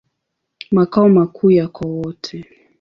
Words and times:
Makao 0.71 1.09
makuu 1.09 1.51
yako 1.51 1.87
Wote. 1.87 2.45